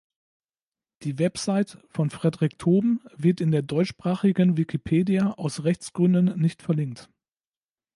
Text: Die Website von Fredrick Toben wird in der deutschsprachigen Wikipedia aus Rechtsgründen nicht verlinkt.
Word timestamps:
Die 1.03 1.19
Website 1.19 1.77
von 1.91 2.09
Fredrick 2.09 2.57
Toben 2.57 3.01
wird 3.15 3.39
in 3.39 3.51
der 3.51 3.61
deutschsprachigen 3.61 4.57
Wikipedia 4.57 5.31
aus 5.33 5.63
Rechtsgründen 5.63 6.39
nicht 6.41 6.63
verlinkt. 6.63 7.07